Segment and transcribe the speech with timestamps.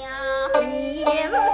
[0.00, 0.08] 呀
[0.62, 1.53] 也